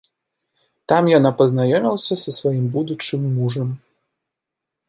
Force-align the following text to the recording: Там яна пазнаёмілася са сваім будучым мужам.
Там 0.91 1.09
яна 1.17 1.31
пазнаёмілася 1.41 2.15
са 2.23 2.31
сваім 2.39 2.65
будучым 2.77 3.29
мужам. 3.37 3.69